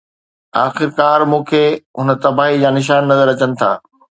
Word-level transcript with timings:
آخرڪار، 0.65 1.19
مون 1.31 1.41
کي 1.51 1.63
هن 1.99 2.07
تباهي 2.23 2.57
جا 2.63 2.69
نشان 2.79 3.01
نظر 3.11 3.27
اچن 3.33 3.51
ٿا. 3.59 3.71